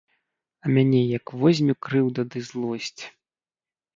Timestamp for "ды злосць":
2.35-3.03